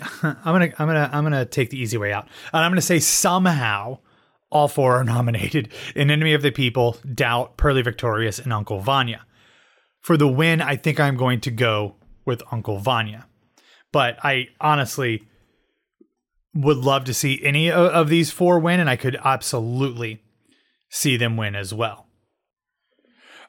I'm 0.22 0.36
gonna 0.44 0.72
I'm 0.78 0.86
gonna 0.86 1.10
I'm 1.12 1.24
gonna 1.24 1.44
take 1.44 1.70
the 1.70 1.78
easy 1.78 1.96
way 1.96 2.12
out, 2.12 2.28
and 2.52 2.64
I'm 2.64 2.70
gonna 2.70 2.80
say 2.80 2.98
somehow 2.98 3.98
all 4.50 4.68
four 4.68 4.96
are 4.96 5.04
nominated 5.04 5.68
in 5.94 6.10
Enemy 6.10 6.32
of 6.32 6.42
the 6.42 6.50
People, 6.50 6.96
Doubt, 7.12 7.56
Purlie 7.56 7.82
Victorious, 7.82 8.38
and 8.38 8.52
Uncle 8.52 8.80
Vanya. 8.80 9.26
For 10.00 10.16
the 10.16 10.28
win, 10.28 10.60
I 10.60 10.76
think 10.76 11.00
I'm 11.00 11.16
going 11.16 11.40
to 11.42 11.50
go 11.50 11.96
with 12.24 12.42
Uncle 12.50 12.78
Vanya. 12.78 13.26
But 13.90 14.18
I 14.22 14.48
honestly 14.60 15.24
would 16.54 16.76
love 16.76 17.04
to 17.04 17.14
see 17.14 17.40
any 17.42 17.70
of 17.70 18.08
these 18.08 18.30
four 18.30 18.58
win, 18.58 18.80
and 18.80 18.88
I 18.88 18.96
could 18.96 19.16
absolutely 19.24 20.22
see 20.94 21.16
them 21.16 21.36
win 21.36 21.54
as 21.54 21.72
well. 21.72 22.06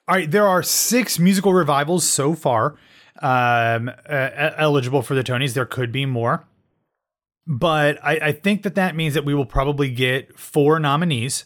All 0.07 0.15
right, 0.15 0.29
there 0.29 0.47
are 0.47 0.61
six 0.61 1.17
musical 1.17 1.53
revivals 1.53 2.07
so 2.07 2.35
far 2.35 2.77
um, 3.21 3.89
uh, 4.09 4.51
eligible 4.57 5.01
for 5.01 5.15
the 5.15 5.23
Tonys. 5.23 5.53
There 5.53 5.65
could 5.65 5.91
be 5.91 6.05
more 6.05 6.45
but 7.47 8.03
I, 8.03 8.13
I 8.17 8.31
think 8.31 8.63
that 8.63 8.75
that 8.75 8.95
means 8.95 9.13
that 9.13 9.25
we 9.25 9.33
will 9.33 9.45
probably 9.45 9.89
get 9.89 10.37
four 10.37 10.79
nominees, 10.79 11.45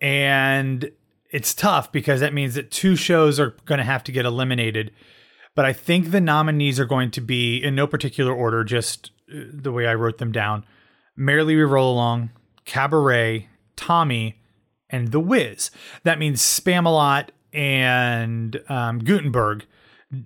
and 0.00 0.90
it's 1.30 1.54
tough 1.54 1.90
because 1.90 2.20
that 2.20 2.32
means 2.32 2.54
that 2.54 2.70
two 2.70 2.94
shows 2.94 3.40
are 3.40 3.56
going 3.64 3.78
to 3.78 3.84
have 3.84 4.04
to 4.04 4.12
get 4.12 4.24
eliminated. 4.24 4.92
But 5.54 5.64
I 5.64 5.72
think 5.72 6.10
the 6.10 6.20
nominees 6.20 6.78
are 6.78 6.84
going 6.84 7.10
to 7.12 7.20
be 7.20 7.62
in 7.62 7.74
no 7.74 7.86
particular 7.86 8.32
order, 8.32 8.62
just 8.62 9.10
uh, 9.30 9.40
the 9.52 9.72
way 9.72 9.86
I 9.86 9.94
wrote 9.94 10.18
them 10.18 10.30
down: 10.30 10.64
Merrily 11.16 11.56
We 11.56 11.62
Roll 11.62 11.94
Along, 11.94 12.30
Cabaret, 12.64 13.48
Tommy, 13.74 14.35
and 14.90 15.12
The 15.12 15.20
Wiz. 15.20 15.70
That 16.04 16.18
means 16.18 16.42
Spamalot 16.42 17.28
and 17.52 18.60
um, 18.68 18.98
Gutenberg 19.00 19.66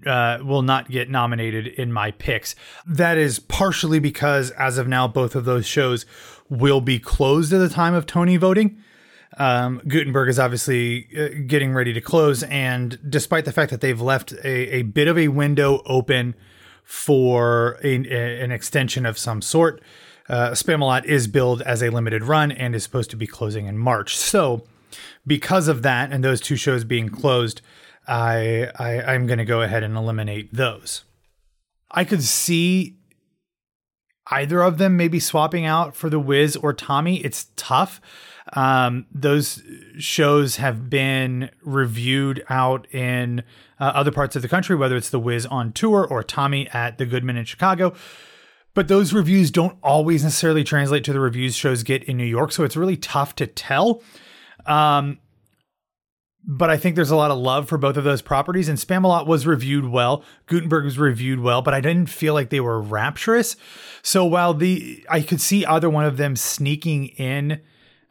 uh, 0.07 0.39
will 0.43 0.63
not 0.63 0.91
get 0.91 1.09
nominated 1.09 1.67
in 1.67 1.93
my 1.93 2.11
picks. 2.11 2.55
That 2.87 3.17
is 3.17 3.39
partially 3.39 3.99
because, 3.99 4.51
as 4.53 4.79
of 4.79 4.87
now, 4.87 5.09
both 5.09 5.35
of 5.35 5.45
those 5.45 5.67
shows 5.67 6.05
will 6.49 6.81
be 6.81 6.99
closed 6.99 7.53
at 7.53 7.59
the 7.59 7.69
time 7.69 7.95
of 7.95 8.07
Tony 8.07 8.37
voting. 8.37 8.83
Um, 9.39 9.81
Gutenberg 9.87 10.29
is 10.29 10.39
obviously 10.39 11.07
uh, 11.17 11.29
getting 11.47 11.73
ready 11.73 11.93
to 11.93 12.01
close, 12.01 12.43
and 12.43 12.99
despite 13.09 13.45
the 13.45 13.53
fact 13.53 13.71
that 13.71 13.81
they've 13.81 14.01
left 14.01 14.33
a, 14.45 14.77
a 14.77 14.83
bit 14.83 15.09
of 15.09 15.17
a 15.17 15.29
window 15.29 15.83
open 15.87 16.35
for 16.85 17.79
a, 17.85 17.95
a, 18.09 18.43
an 18.43 18.51
extension 18.51 19.07
of 19.07 19.17
some 19.17 19.41
sort, 19.41 19.81
uh, 20.31 20.53
Spamalot 20.53 21.05
is 21.05 21.27
billed 21.27 21.61
as 21.63 21.83
a 21.83 21.91
limited 21.91 22.23
run 22.23 22.53
and 22.53 22.75
is 22.75 22.85
supposed 22.85 23.11
to 23.11 23.17
be 23.17 23.27
closing 23.27 23.67
in 23.67 23.77
March. 23.77 24.17
So 24.17 24.63
because 25.27 25.67
of 25.67 25.83
that 25.83 26.13
and 26.13 26.23
those 26.23 26.41
two 26.41 26.57
shows 26.57 26.85
being 26.85 27.09
closed, 27.09 27.61
I, 28.07 28.71
I 28.79 29.03
I'm 29.03 29.27
going 29.27 29.41
to 29.41 29.45
go 29.45 29.63
ahead 29.63 29.83
and 29.83 29.97
eliminate 29.97 30.55
those. 30.55 31.03
I 31.91 32.05
could 32.05 32.23
see 32.23 32.97
either 34.31 34.63
of 34.63 34.79
them 34.79 34.97
maybe 34.97 35.19
swapping 35.19 35.67
out 35.67 35.97
for 35.97 36.09
the 36.09 36.21
Wiz 36.21 36.55
or 36.55 36.73
Tommy. 36.73 37.17
It's 37.25 37.49
tough. 37.57 38.01
Um, 38.53 39.07
those 39.13 39.63
shows 39.99 40.57
have 40.57 40.89
been 40.89 41.51
reviewed 41.63 42.45
out 42.49 42.87
in 42.95 43.43
uh, 43.81 43.93
other 43.95 44.13
parts 44.13 44.37
of 44.37 44.43
the 44.43 44.49
country, 44.49 44.77
whether 44.77 44.97
it's 44.97 45.11
the 45.11 45.19
Wiz 45.19 45.45
on 45.47 45.73
tour 45.73 46.07
or 46.09 46.23
Tommy 46.23 46.69
at 46.69 46.99
the 46.99 47.07
Goodman 47.07 47.37
in 47.37 47.45
Chicago. 47.45 47.95
But 48.75 48.89
those 48.89 49.13
reviews 49.13 49.51
don't 49.51 49.77
always 49.83 50.23
necessarily 50.23 50.65
translate 50.65 51.05
to 51.05 51.13
the 51.13 51.21
reviews 51.21 51.57
shows 51.57 51.83
get 51.83 52.05
in 52.05 52.17
New 52.17 52.25
York, 52.25 52.53
so 52.53 52.65
it's 52.65 52.77
really 52.77 52.97
tough 52.97 53.35
to 53.37 53.47
tell. 53.47 54.03
Um, 54.67 55.19
but 56.43 56.71
I 56.71 56.77
think 56.77 56.97
there's 56.97 57.11
a 57.11 57.17
lot 57.17 57.31
of 57.31 57.39
love 57.39 57.69
for 57.69 57.79
both 57.79 57.97
of 57.97 58.05
those 58.05 58.23
properties. 58.23 58.69
And 58.69 58.79
Spamalot 58.79 59.27
was 59.27 59.47
reviewed 59.47 59.87
well. 59.87 60.25
Gutenberg 60.47 60.85
was 60.85 60.99
reviewed 60.99 61.41
well, 61.41 61.63
but 61.63 61.75
I 61.75 61.81
didn't 61.81 62.09
feel 62.09 62.35
like 62.35 62.51
they 62.51 62.61
were 62.61 62.81
rapturous. 62.81 63.57
So 64.03 64.25
while 64.25 64.55
the 64.55 65.05
I 65.09 65.21
could 65.21 65.41
see 65.41 65.67
either 65.67 65.91
one 65.91 66.05
of 66.05 66.17
them 66.17 66.37
sneaking 66.37 67.09
in 67.09 67.61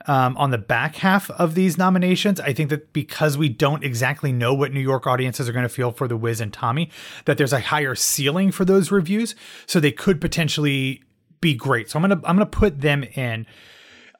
um, 0.07 0.37
on 0.37 0.51
the 0.51 0.57
back 0.57 0.95
half 0.97 1.29
of 1.31 1.55
these 1.55 1.77
nominations, 1.77 2.39
I 2.39 2.53
think 2.53 2.69
that 2.69 2.93
because 2.93 3.37
we 3.37 3.49
don't 3.49 3.83
exactly 3.83 4.31
know 4.31 4.53
what 4.53 4.73
New 4.73 4.79
York 4.79 5.05
audiences 5.05 5.49
are 5.49 5.51
going 5.51 5.63
to 5.63 5.69
feel 5.69 5.91
for 5.91 6.07
The 6.07 6.17
Wiz 6.17 6.39
and 6.39 6.53
Tommy, 6.53 6.89
that 7.25 7.37
there's 7.37 7.53
a 7.53 7.59
higher 7.59 7.95
ceiling 7.95 8.51
for 8.51 8.65
those 8.65 8.91
reviews, 8.91 9.35
so 9.65 9.79
they 9.79 9.91
could 9.91 10.21
potentially 10.21 11.03
be 11.41 11.53
great. 11.53 11.89
So 11.89 11.97
I'm 11.97 12.03
gonna 12.03 12.21
I'm 12.25 12.35
gonna 12.35 12.45
put 12.45 12.81
them 12.81 13.03
in. 13.03 13.45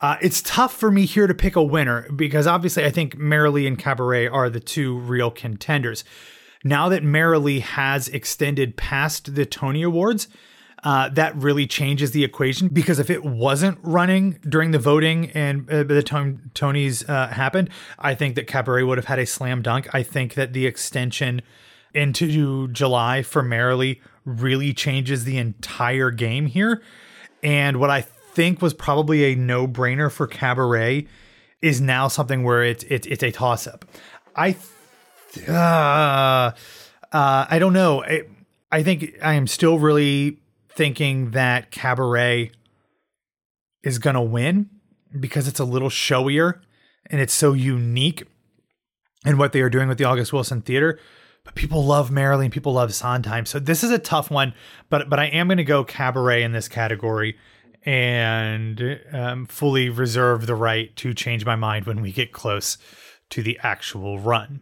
Uh, 0.01 0.15
it's 0.21 0.41
tough 0.41 0.74
for 0.74 0.91
me 0.91 1.05
here 1.05 1.27
to 1.27 1.33
pick 1.33 1.55
a 1.57 1.63
winner 1.63 2.09
because 2.15 2.48
obviously 2.48 2.86
I 2.86 2.89
think 2.89 3.17
Merrily 3.17 3.67
and 3.67 3.77
Cabaret 3.77 4.27
are 4.27 4.50
the 4.50 4.62
two 4.62 4.98
real 4.98 5.29
contenders. 5.29 6.05
Now 6.63 6.89
that 6.89 7.03
Merrily 7.03 7.59
has 7.59 8.07
extended 8.07 8.77
past 8.77 9.36
the 9.36 9.45
Tony 9.45 9.81
Awards, 9.81 10.27
uh, 10.83 11.09
that 11.09 11.36
really 11.36 11.67
changes 11.67 12.12
the 12.12 12.24
equation 12.24 12.69
because 12.69 13.00
if 13.00 13.09
it 13.09 13.24
wasn't 13.24 13.77
running 13.81 14.39
during 14.48 14.71
the 14.71 14.79
voting 14.79 15.29
and 15.31 15.69
uh, 15.69 15.83
the 15.83 16.03
time 16.03 16.51
Tonys 16.55 17.07
uh, 17.09 17.27
happened, 17.27 17.69
I 17.98 18.15
think 18.15 18.36
that 18.36 18.48
Cabaret 18.48 18.83
would 18.83 18.98
have 18.98 19.05
had 19.05 19.19
a 19.19 19.25
slam 19.25 19.62
dunk. 19.62 19.93
I 19.93 20.03
think 20.03 20.36
that 20.36 20.53
the 20.53 20.65
extension 20.65 21.41
into 21.93 22.67
July 22.69 23.24
for 23.24 23.43
Merrily 23.43 24.01
really 24.24 24.74
changes 24.74 25.24
the 25.24 25.38
entire 25.38 26.12
game 26.12 26.45
here. 26.45 26.81
And 27.43 27.79
what 27.79 27.89
I 27.89 28.01
think 28.01 28.62
was 28.62 28.74
probably 28.74 29.33
a 29.33 29.36
no 29.36 29.67
brainer 29.67 30.12
for 30.12 30.27
Cabaret 30.27 31.07
is 31.62 31.81
now 31.81 32.07
something 32.07 32.43
where 32.43 32.63
it's 32.63 32.83
it's, 32.86 33.07
it's 33.07 33.24
a 33.24 33.31
toss 33.31 33.67
up. 33.67 33.86
I 34.36 34.55
uh, 35.48 35.51
uh, 35.51 36.51
I 37.12 37.59
don't 37.59 37.74
know. 37.74 38.03
I, 38.03 38.24
I 38.71 38.83
think 38.83 39.15
I 39.21 39.33
am 39.33 39.48
still 39.48 39.79
really 39.79 40.39
thinking 40.69 41.31
that 41.31 41.71
Cabaret 41.71 42.51
is 43.83 43.99
gonna 43.99 44.23
win 44.23 44.69
because 45.19 45.47
it's 45.47 45.59
a 45.59 45.65
little 45.65 45.89
showier 45.89 46.59
and 47.07 47.21
it's 47.21 47.33
so 47.33 47.53
unique 47.53 48.23
in 49.25 49.38
what 49.38 49.51
they 49.51 49.61
are 49.61 49.69
doing 49.69 49.88
with 49.88 49.97
the 49.97 50.03
August 50.03 50.31
Wilson 50.31 50.61
Theater. 50.61 50.99
But 51.43 51.55
people 51.55 51.83
love 51.83 52.11
Merrily, 52.11 52.49
people 52.49 52.73
love 52.73 52.93
Sondheim. 52.93 53.45
So 53.45 53.59
this 53.59 53.83
is 53.83 53.91
a 53.91 53.99
tough 53.99 54.29
one, 54.29 54.53
but 54.89 55.09
but 55.09 55.19
I 55.19 55.25
am 55.25 55.47
gonna 55.47 55.63
go 55.63 55.83
Cabaret 55.83 56.43
in 56.43 56.51
this 56.51 56.67
category 56.67 57.38
and 57.85 58.99
um, 59.13 59.45
fully 59.45 59.89
reserve 59.89 60.45
the 60.45 60.55
right 60.55 60.95
to 60.97 61.13
change 61.13 61.45
my 61.45 61.55
mind 61.55 61.85
when 61.85 62.01
we 62.01 62.11
get 62.11 62.31
close 62.31 62.77
to 63.29 63.41
the 63.41 63.59
actual 63.63 64.19
run. 64.19 64.61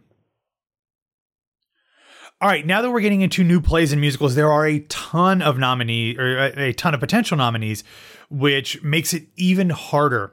All 2.40 2.48
right, 2.48 2.64
now 2.64 2.82
that 2.82 2.90
we're 2.92 3.00
getting 3.00 3.22
into 3.22 3.42
new 3.42 3.60
plays 3.60 3.90
and 3.90 4.00
musicals, 4.00 4.36
there 4.36 4.52
are 4.52 4.64
a 4.64 4.78
ton 4.78 5.42
of 5.42 5.58
nominees 5.58 6.16
or 6.18 6.38
a 6.38 6.72
ton 6.72 6.94
of 6.94 7.00
potential 7.00 7.36
nominees, 7.36 7.82
which 8.30 8.80
makes 8.80 9.12
it 9.12 9.26
even 9.34 9.70
harder 9.70 10.32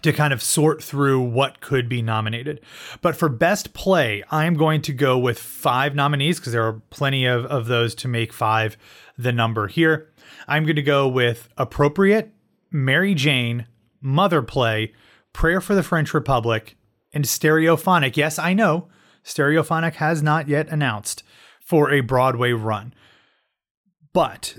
to 0.00 0.14
kind 0.14 0.32
of 0.32 0.42
sort 0.42 0.82
through 0.82 1.20
what 1.20 1.60
could 1.60 1.90
be 1.90 2.00
nominated. 2.00 2.58
But 3.02 3.16
for 3.16 3.28
best 3.28 3.74
play, 3.74 4.24
I'm 4.30 4.54
going 4.54 4.80
to 4.80 4.94
go 4.94 5.18
with 5.18 5.38
five 5.38 5.94
nominees 5.94 6.40
because 6.40 6.52
there 6.52 6.66
are 6.66 6.80
plenty 6.88 7.26
of, 7.26 7.44
of 7.46 7.66
those 7.66 7.94
to 7.96 8.08
make 8.08 8.32
five 8.32 8.78
the 9.18 9.30
number 9.30 9.66
here. 9.68 10.10
I'm 10.48 10.64
going 10.64 10.76
to 10.76 10.82
go 10.82 11.06
with 11.06 11.50
Appropriate, 11.58 12.32
Mary 12.70 13.14
Jane, 13.14 13.66
Mother 14.00 14.40
Play, 14.40 14.94
Prayer 15.34 15.60
for 15.60 15.74
the 15.74 15.82
French 15.82 16.14
Republic, 16.14 16.76
and 17.12 17.24
Stereophonic. 17.24 18.16
Yes, 18.16 18.38
I 18.38 18.54
know, 18.54 18.88
Stereophonic 19.24 19.94
has 19.94 20.22
not 20.22 20.48
yet 20.48 20.68
announced 20.68 21.22
for 21.60 21.90
a 21.90 22.00
Broadway 22.00 22.52
run, 22.52 22.94
but 24.12 24.58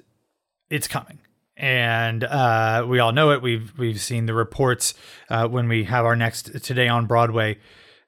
it's 0.69 0.87
coming. 0.87 1.19
And 1.57 2.23
uh, 2.23 2.85
we 2.87 2.99
all 2.99 3.13
know 3.13 3.31
it. 3.31 3.41
We've 3.41 3.71
we've 3.77 4.01
seen 4.01 4.25
the 4.25 4.33
reports 4.33 4.93
uh, 5.29 5.47
when 5.47 5.69
we 5.69 5.85
have 5.85 6.03
our 6.03 6.15
next 6.15 6.63
today 6.63 6.89
on 6.89 7.05
Broadway 7.05 7.59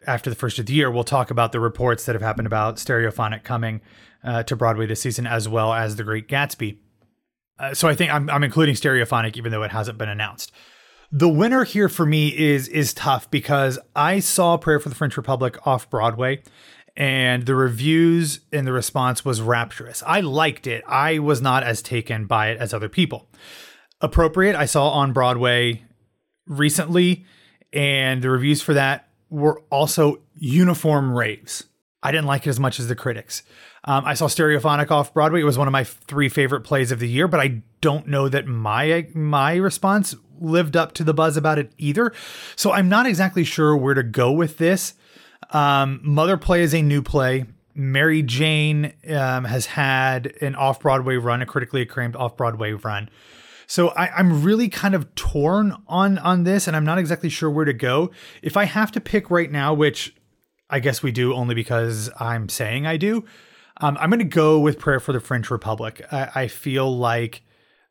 after 0.06 0.30
the 0.30 0.36
first 0.36 0.60
of 0.60 0.66
the 0.66 0.74
year. 0.74 0.92
We'll 0.92 1.06
talk 1.06 1.32
about 1.32 1.54
the 1.54 1.60
reports 1.60 2.06
that 2.06 2.16
have 2.16 2.22
happened 2.22 2.48
about 2.48 2.76
Stereophonic 2.76 3.44
coming 3.44 3.82
uh, 4.24 4.44
to 4.44 4.56
Broadway 4.56 4.86
this 4.86 5.02
season, 5.02 5.26
as 5.26 5.48
well 5.48 5.74
as 5.74 5.96
The 5.96 6.04
Great 6.04 6.28
Gatsby. 6.28 6.78
Uh, 7.60 7.74
so 7.74 7.88
I 7.88 7.96
think 7.96 8.14
I'm, 8.14 8.30
I'm 8.30 8.44
including 8.44 8.76
Stereophonic, 8.76 9.38
even 9.38 9.52
though 9.52 9.64
it 9.64 9.72
hasn't 9.72 9.98
been 9.98 10.10
announced. 10.10 10.52
The 11.12 11.30
winner 11.30 11.64
here 11.64 11.88
for 11.88 12.06
me 12.06 12.28
is 12.38 12.68
is 12.68 12.94
tough 12.94 13.32
because 13.32 13.80
I 13.96 14.20
saw 14.20 14.58
Prayer 14.58 14.80
for 14.80 14.90
the 14.90 14.96
French 14.96 15.16
Republic 15.16 15.66
off 15.66 15.90
Broadway, 15.90 16.44
and 16.98 17.46
the 17.46 17.56
reviews 17.56 18.42
and 18.52 18.68
the 18.68 18.74
response 18.74 19.24
was 19.24 19.42
rapturous. 19.42 20.04
I 20.06 20.20
liked 20.20 20.68
it. 20.68 20.84
I 20.86 21.20
was 21.20 21.42
not 21.42 21.64
as 21.64 21.82
taken 21.82 22.26
by 22.26 22.50
it 22.50 22.58
as 22.58 22.74
other 22.74 22.90
people. 22.90 23.30
Appropriate, 24.02 24.56
I 24.56 24.66
saw 24.66 24.90
on 24.90 25.14
Broadway 25.14 25.86
recently, 26.46 27.26
and 27.72 28.22
the 28.22 28.30
reviews 28.30 28.62
for 28.62 28.74
that 28.74 29.08
were 29.30 29.64
also 29.70 30.22
uniform 30.36 31.14
raves. 31.18 31.64
I 32.04 32.12
didn't 32.12 32.28
like 32.28 32.46
it 32.46 32.50
as 32.50 32.60
much 32.60 32.80
as 32.80 32.90
the 32.90 32.96
critics. 32.96 33.44
Um, 33.86 34.04
I 34.06 34.14
saw 34.14 34.28
Stereophonic 34.28 34.92
off 34.92 35.14
Broadway. 35.14 35.42
It 35.42 35.46
was 35.46 35.58
one 35.58 35.68
of 35.68 35.72
my 35.72 35.84
three 35.86 36.30
favorite 36.30 36.62
plays 36.62 36.92
of 36.92 37.00
the 37.00 37.08
year, 37.08 37.28
but 37.28 37.40
I 37.40 37.64
don't 37.80 38.08
know 38.08 38.28
that 38.28 38.46
my 38.46 39.08
my 39.14 39.56
response 39.56 40.14
lived 40.40 40.76
up 40.76 40.94
to 40.94 41.04
the 41.04 41.14
buzz 41.14 41.38
about 41.38 41.60
it 41.60 41.72
either. 41.78 42.14
So 42.56 42.72
I'm 42.72 42.90
not 42.90 43.06
exactly 43.06 43.44
sure 43.44 43.76
where 43.76 43.94
to 43.94 44.04
go 44.04 44.32
with 44.32 44.58
this. 44.58 44.94
Um, 45.52 46.00
Mother 46.04 46.38
Play 46.38 46.62
is 46.62 46.74
a 46.74 46.82
new 46.82 47.02
play. 47.02 47.46
Mary 47.74 48.24
Jane 48.24 48.94
um, 49.10 49.46
has 49.46 49.68
had 49.68 50.34
an 50.42 50.56
off 50.56 50.80
Broadway 50.80 51.16
run, 51.16 51.42
a 51.42 51.46
critically 51.46 51.82
acclaimed 51.82 52.16
off 52.16 52.36
Broadway 52.36 52.72
run. 52.72 53.10
So 53.68 53.90
I, 53.90 54.20
am 54.20 54.44
really 54.44 54.70
kind 54.70 54.96
of 54.96 55.14
torn 55.16 55.76
on 55.88 56.18
on 56.20 56.44
this, 56.44 56.68
and 56.68 56.76
I'm 56.76 56.86
not 56.86 56.98
exactly 56.98 57.30
sure 57.30 57.52
where 57.52 57.66
to 57.66 57.74
go. 57.74 58.12
If 58.42 58.58
I 58.58 58.64
have 58.64 58.92
to 58.94 59.02
pick 59.02 59.30
right 59.30 59.52
now, 59.52 59.74
which 59.74 60.16
I 60.70 60.80
guess 60.80 61.04
we 61.04 61.12
do 61.12 61.34
only 61.34 61.54
because 61.54 62.10
I'm 62.20 62.50
saying 62.50 62.88
I 62.88 62.98
do, 62.98 63.26
um, 63.82 63.98
I'm 64.00 64.10
going 64.10 64.20
to 64.20 64.26
go 64.26 64.58
with 64.60 64.80
Prayer 64.80 65.00
for 65.00 65.14
the 65.14 65.20
French 65.20 65.52
Republic. 65.52 66.02
I, 66.12 66.30
I 66.34 66.48
feel 66.48 66.98
like 66.98 67.44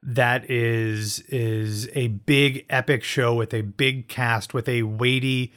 that 0.07 0.49
is 0.49 1.21
is 1.29 1.89
a 1.95 2.09
big 2.09 2.65
epic 2.71 3.03
show 3.03 3.35
with 3.35 3.53
a 3.53 3.63
big 3.63 4.09
cast 4.09 4.55
with 4.55 4.69
a 4.69 4.83
weighty 4.83 5.53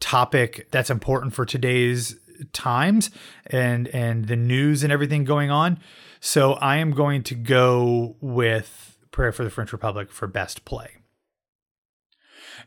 topic 0.00 0.68
that's 0.70 0.90
important 0.90 1.32
for 1.32 1.46
today's 1.46 2.16
times 2.52 3.10
and 3.46 3.86
and 3.88 4.26
the 4.26 4.36
news 4.36 4.82
and 4.82 4.92
everything 4.92 5.24
going 5.24 5.50
on. 5.50 5.78
So 6.20 6.54
I 6.54 6.76
am 6.76 6.90
going 6.90 7.22
to 7.24 7.34
go 7.34 8.16
with 8.20 8.98
Prayer 9.10 9.32
for 9.32 9.42
the 9.42 9.50
French 9.50 9.72
Republic 9.72 10.10
for 10.12 10.26
best 10.26 10.64
play. 10.64 10.90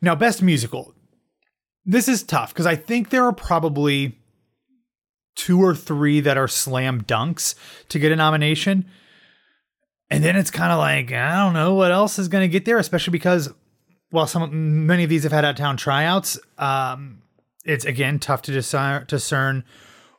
Now, 0.02 0.16
best 0.16 0.42
musical. 0.42 0.94
This 1.86 2.08
is 2.08 2.24
tough 2.24 2.54
because 2.54 2.66
I 2.66 2.76
think 2.76 3.10
there 3.10 3.26
are 3.26 3.34
probably 3.34 4.20
two 5.36 5.62
or 5.62 5.74
three 5.76 6.20
that 6.20 6.38
are 6.38 6.48
slam 6.48 7.02
dunks 7.02 7.56
to 7.90 8.00
get 8.00 8.12
a 8.12 8.16
nomination. 8.16 8.86
And 10.10 10.24
then 10.24 10.36
it's 10.36 10.52
kind 10.52 10.72
of 10.72 10.80
like, 10.80 11.12
I 11.12 11.38
don't 11.44 11.54
know 11.54 11.74
what 11.74 11.92
else 11.92 12.20
is 12.20 12.28
going 12.28 12.44
to 12.44 12.48
get 12.48 12.66
there, 12.66 12.78
especially 12.78 13.12
because, 13.12 13.50
while 14.12 14.28
some 14.28 14.86
many 14.86 15.04
of 15.04 15.10
these 15.10 15.24
have 15.24 15.32
had 15.32 15.46
out 15.46 15.58
town 15.58 15.78
tryouts. 15.78 16.38
Um, 16.58 17.24
it's 17.66 17.86
again 17.86 18.20
tough 18.20 18.42
to 18.44 18.52
discern, 18.52 19.06
discern 19.08 19.64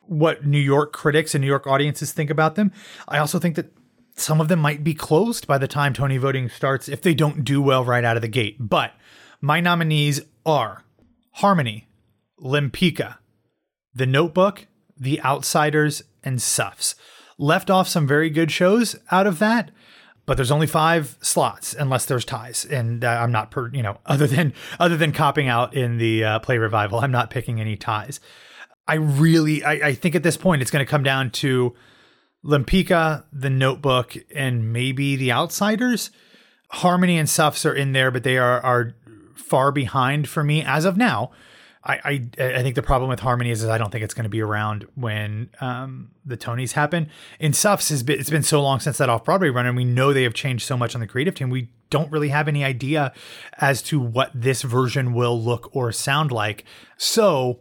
what 0.01 0.45
New 0.45 0.59
York 0.59 0.91
critics 0.93 1.33
and 1.33 1.41
New 1.41 1.47
York 1.47 1.67
audiences 1.67 2.11
think 2.11 2.29
about 2.29 2.55
them. 2.55 2.71
I 3.07 3.19
also 3.19 3.39
think 3.39 3.55
that 3.55 3.71
some 4.15 4.39
of 4.39 4.47
them 4.47 4.59
might 4.59 4.83
be 4.83 4.93
closed 4.93 5.45
by 5.47 5.57
the 5.57 5.67
time 5.67 5.93
Tony 5.93 6.17
voting 6.17 6.49
starts 6.49 6.87
if 6.87 7.01
they 7.01 7.13
don't 7.13 7.43
do 7.43 7.61
well 7.61 7.83
right 7.83 8.03
out 8.03 8.15
of 8.15 8.21
the 8.21 8.27
gate. 8.27 8.57
But 8.59 8.93
my 9.41 9.59
nominees 9.59 10.21
are 10.45 10.83
Harmony, 11.33 11.87
Lempicka, 12.39 13.17
The 13.93 14.05
Notebook, 14.05 14.67
the 14.97 15.21
Outsiders, 15.21 16.03
and 16.23 16.41
Suffs. 16.41 16.95
Left 17.37 17.69
off 17.69 17.89
some 17.89 18.07
very 18.07 18.29
good 18.29 18.51
shows 18.51 18.95
out 19.11 19.27
of 19.27 19.39
that, 19.39 19.71
but 20.25 20.37
there's 20.37 20.51
only 20.51 20.67
five 20.67 21.17
slots 21.21 21.73
unless 21.73 22.05
there's 22.05 22.25
ties, 22.25 22.65
and 22.65 23.03
uh, 23.03 23.09
I'm 23.09 23.31
not 23.31 23.51
per 23.51 23.69
you 23.69 23.83
know 23.83 23.99
other 24.05 24.27
than 24.27 24.53
other 24.79 24.97
than 24.97 25.11
copping 25.11 25.47
out 25.47 25.73
in 25.73 25.97
the 25.97 26.23
uh, 26.23 26.39
play 26.39 26.57
revival, 26.57 26.99
I'm 26.99 27.11
not 27.11 27.29
picking 27.29 27.59
any 27.59 27.75
ties. 27.75 28.19
I 28.87 28.95
really 28.95 29.63
I, 29.63 29.71
I 29.73 29.93
think 29.93 30.15
at 30.15 30.23
this 30.23 30.37
point 30.37 30.61
it's 30.61 30.71
going 30.71 30.85
to 30.85 30.89
come 30.89 31.03
down 31.03 31.31
to 31.31 31.75
Lempicka, 32.43 33.25
the 33.33 33.49
Notebook, 33.49 34.15
and 34.33 34.71
maybe 34.71 35.15
the 35.15 35.31
Outsiders. 35.31 36.11
Harmony 36.69 37.17
and 37.17 37.29
Suffs 37.29 37.65
are 37.65 37.73
in 37.73 37.93
there, 37.93 38.11
but 38.11 38.23
they 38.23 38.37
are 38.37 38.61
are 38.61 38.95
far 39.35 39.71
behind 39.71 40.27
for 40.27 40.43
me 40.43 40.63
as 40.63 40.85
of 40.85 40.97
now. 40.97 41.31
I, 41.85 41.99
I, 42.03 42.43
I 42.43 42.63
think 42.63 42.73
the 42.73 42.81
problem 42.81 43.09
with 43.09 43.19
Harmony 43.19 43.51
is, 43.51 43.61
is 43.61 43.69
I 43.69 43.77
don't 43.77 43.91
think 43.91 44.03
it's 44.03 44.15
going 44.15 44.23
to 44.23 44.29
be 44.29 44.41
around 44.41 44.87
when 44.95 45.49
um, 45.61 46.11
the 46.25 46.35
Tonys 46.35 46.71
happen. 46.71 47.09
In 47.39 47.53
Suffs, 47.53 47.89
has 47.89 48.01
been, 48.01 48.19
it's 48.19 48.29
been 48.29 48.43
so 48.43 48.61
long 48.61 48.79
since 48.79 48.97
that 48.97 49.07
off 49.07 49.23
Broadway 49.23 49.49
run, 49.49 49.67
and 49.67 49.77
we 49.77 49.85
know 49.85 50.11
they 50.11 50.23
have 50.23 50.33
changed 50.33 50.65
so 50.65 50.75
much 50.75 50.95
on 50.95 51.01
the 51.01 51.07
creative 51.07 51.35
team. 51.35 51.51
We 51.51 51.69
don't 51.91 52.11
really 52.11 52.29
have 52.29 52.47
any 52.47 52.63
idea 52.63 53.13
as 53.59 53.83
to 53.83 53.99
what 53.99 54.31
this 54.33 54.63
version 54.63 55.13
will 55.13 55.39
look 55.39 55.75
or 55.75 55.91
sound 55.91 56.31
like. 56.31 56.65
So 56.97 57.59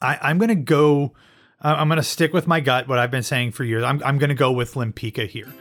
I, 0.00 0.18
I'm 0.20 0.38
going 0.38 0.48
to 0.48 0.56
go. 0.56 1.14
I'm 1.60 1.88
going 1.88 1.96
to 1.96 2.04
stick 2.04 2.32
with 2.32 2.46
my 2.46 2.60
gut, 2.60 2.86
what 2.86 3.00
I've 3.00 3.10
been 3.10 3.24
saying 3.24 3.50
for 3.50 3.64
years. 3.64 3.82
I'm, 3.82 4.00
I'm 4.04 4.18
going 4.18 4.28
to 4.28 4.36
go 4.36 4.52
with 4.52 4.74
Lempicka 4.74 5.28
here. 5.28 5.52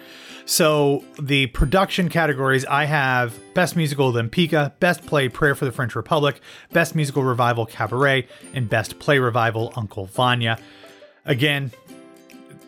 So 0.48 1.04
the 1.20 1.48
production 1.48 2.08
categories 2.08 2.66
I 2.66 2.86
have 2.86 3.38
Best 3.54 3.76
Musical 3.76 4.14
Lempicka, 4.14 4.72
Best 4.80 5.06
Play 5.06 5.28
Prayer 5.28 5.56
for 5.56 5.66
the 5.66 5.74
French 5.74 5.94
Republic, 5.94 6.40
Best 6.72 6.96
Musical 6.96 7.22
Revival 7.22 7.66
Cabaret, 7.66 8.30
and 8.54 8.70
Best 8.70 8.98
Play 8.98 9.20
Revival 9.20 9.74
Uncle 9.76 10.06
Vanya. 10.06 10.58
Again, 11.26 11.72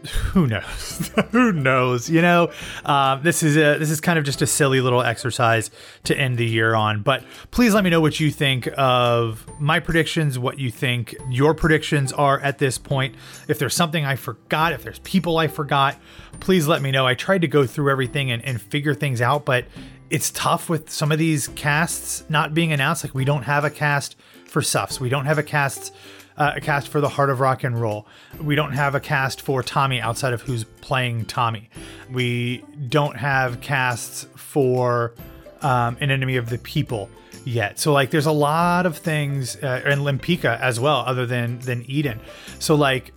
who 0.32 0.48
knows? 0.48 1.12
who 1.32 1.52
knows? 1.52 2.10
You 2.10 2.22
know, 2.22 2.52
uh, 2.86 3.18
this 3.18 3.44
is 3.44 3.58
a 3.58 3.78
this 3.78 3.90
is 3.90 4.00
kind 4.00 4.18
of 4.18 4.26
just 4.26 4.42
a 4.42 4.48
silly 4.48 4.80
little 4.80 5.02
exercise 5.02 5.72
to 6.06 6.18
end 6.18 6.38
the 6.38 6.46
year 6.46 6.74
on. 6.74 7.02
But 7.02 7.24
please 7.52 7.74
let 7.74 7.84
me 7.84 7.90
know 7.90 8.00
what 8.00 8.20
you 8.20 8.32
think 8.32 8.70
of 8.78 9.46
my 9.60 9.80
predictions, 9.80 10.40
what 10.40 10.58
you 10.58 10.72
think 10.72 11.16
your 11.30 11.54
predictions 11.54 12.14
are 12.14 12.40
at 12.40 12.60
this 12.60 12.78
point. 12.78 13.16
If 13.48 13.60
there's 13.60 13.76
something 13.76 14.06
I 14.06 14.16
forgot, 14.16 14.72
if 14.72 14.84
there's 14.84 15.00
people 15.00 15.38
I 15.38 15.48
forgot, 15.48 15.98
please 16.40 16.68
let 16.68 16.82
me 16.82 16.92
know. 16.92 17.06
I 17.06 17.14
tried 17.14 17.42
to 17.42 17.48
go 17.48 17.66
through 17.66 17.92
everything 17.92 18.32
and, 18.32 18.44
and 18.46 18.62
figure 18.62 18.94
things 18.94 19.22
out, 19.22 19.44
but 19.44 19.66
it's 20.10 20.32
tough 20.32 20.70
with 20.70 20.90
some 20.90 21.12
of 21.12 21.20
these 21.20 21.50
casts 21.50 22.24
not 22.30 22.54
being 22.54 22.72
announced. 22.72 23.04
Like 23.04 23.14
we 23.14 23.26
don't 23.26 23.44
have 23.44 23.66
a 23.66 23.70
cast 23.70 24.16
for 24.46 24.62
Suffs. 24.62 25.00
We 25.00 25.10
don't 25.10 25.26
have 25.26 25.38
a 25.38 25.44
cast 25.44 25.94
uh, 26.40 26.54
a 26.56 26.62
cast 26.62 26.88
for 26.88 27.02
the 27.02 27.10
Heart 27.10 27.30
of 27.30 27.40
Rock 27.40 27.64
and 27.64 27.80
Roll. 27.80 28.08
We 28.42 28.56
don't 28.56 28.72
have 28.72 28.96
a 28.96 29.00
cast 29.00 29.42
for 29.42 29.62
Tommy 29.62 30.02
outside 30.02 30.34
of 30.34 30.42
who's 30.42 30.64
playing 30.64 31.26
Tommy. 31.26 31.70
We 32.10 32.64
don't 32.88 33.18
have 33.18 33.62
casts 33.62 34.26
for 34.36 35.14
um, 35.62 35.98
an 36.00 36.10
Enemy 36.10 36.38
of 36.38 36.50
the 36.50 36.58
People 36.58 37.10
yet. 37.46 37.78
So 37.78 37.92
like, 37.92 38.10
there's 38.10 38.26
a 38.26 38.32
lot 38.32 38.86
of 38.86 38.98
things, 38.98 39.58
uh, 39.58 39.82
and 39.86 40.02
Lempicka 40.02 40.60
as 40.60 40.80
well, 40.80 41.04
other 41.06 41.26
than 41.26 41.60
than 41.60 41.84
Eden. 41.90 42.20
So 42.60 42.76
like, 42.76 43.14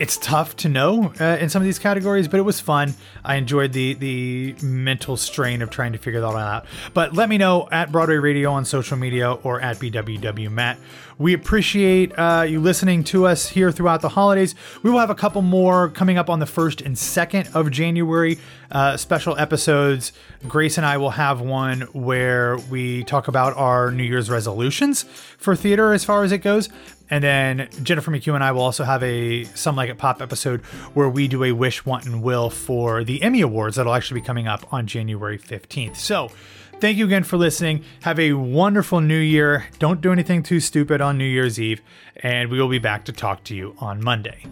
it's 0.00 0.16
tough 0.16 0.56
to 0.56 0.68
know 0.68 1.12
uh, 1.20 1.36
in 1.40 1.50
some 1.50 1.60
of 1.60 1.66
these 1.66 1.78
categories, 1.78 2.26
but 2.26 2.40
it 2.40 2.42
was 2.42 2.58
fun. 2.58 2.94
I 3.22 3.36
enjoyed 3.36 3.74
the 3.74 3.92
the 3.94 4.54
mental 4.62 5.18
strain 5.18 5.60
of 5.60 5.68
trying 5.68 5.92
to 5.92 5.98
figure 5.98 6.20
that 6.20 6.26
all 6.26 6.36
out. 6.36 6.64
But 6.94 7.12
let 7.12 7.28
me 7.28 7.36
know 7.36 7.68
at 7.70 7.92
Broadway 7.92 8.16
Radio 8.16 8.50
on 8.50 8.64
social 8.64 8.96
media 8.96 9.30
or 9.30 9.60
at 9.60 9.76
BWW 9.76 10.50
Matt. 10.50 10.78
We 11.18 11.34
appreciate 11.34 12.18
uh, 12.18 12.46
you 12.48 12.60
listening 12.60 13.04
to 13.04 13.26
us 13.26 13.50
here 13.50 13.70
throughout 13.70 14.00
the 14.00 14.08
holidays. 14.08 14.54
We 14.82 14.88
will 14.88 15.00
have 15.00 15.10
a 15.10 15.14
couple 15.14 15.42
more 15.42 15.90
coming 15.90 16.16
up 16.16 16.30
on 16.30 16.38
the 16.38 16.46
first 16.46 16.80
and 16.80 16.96
second 16.96 17.50
of 17.52 17.70
January 17.70 18.38
uh, 18.70 18.96
special 18.96 19.36
episodes. 19.36 20.12
Grace 20.48 20.78
and 20.78 20.86
I 20.86 20.96
will 20.96 21.10
have 21.10 21.42
one 21.42 21.82
where 21.92 22.56
we 22.70 23.04
talk 23.04 23.28
about 23.28 23.54
our 23.58 23.90
New 23.90 24.02
Year's 24.02 24.30
resolutions 24.30 25.02
for 25.36 25.54
theater 25.54 25.92
as 25.92 26.04
far 26.04 26.24
as 26.24 26.32
it 26.32 26.38
goes. 26.38 26.70
And 27.10 27.24
then 27.24 27.68
Jennifer 27.82 28.10
McHugh 28.10 28.34
and 28.34 28.44
I 28.44 28.52
will 28.52 28.62
also 28.62 28.84
have 28.84 29.02
a 29.02 29.44
Some 29.44 29.76
Like 29.76 29.90
It 29.90 29.98
Pop 29.98 30.22
episode 30.22 30.60
where 30.94 31.08
we 31.08 31.28
do 31.28 31.44
a 31.44 31.52
wish, 31.52 31.84
want, 31.84 32.06
and 32.06 32.22
will 32.22 32.50
for 32.50 33.04
the 33.04 33.22
Emmy 33.22 33.40
Awards 33.40 33.76
that'll 33.76 33.94
actually 33.94 34.20
be 34.20 34.26
coming 34.26 34.46
up 34.46 34.72
on 34.72 34.86
January 34.86 35.38
15th. 35.38 35.96
So 35.96 36.30
thank 36.78 36.96
you 36.98 37.04
again 37.04 37.24
for 37.24 37.36
listening. 37.36 37.84
Have 38.02 38.20
a 38.20 38.32
wonderful 38.34 39.00
new 39.00 39.18
year. 39.18 39.66
Don't 39.78 40.00
do 40.00 40.12
anything 40.12 40.42
too 40.42 40.60
stupid 40.60 41.00
on 41.00 41.18
New 41.18 41.24
Year's 41.24 41.60
Eve. 41.60 41.82
And 42.16 42.50
we 42.50 42.60
will 42.60 42.68
be 42.68 42.78
back 42.78 43.06
to 43.06 43.12
talk 43.12 43.44
to 43.44 43.54
you 43.54 43.74
on 43.78 44.02
Monday. 44.02 44.46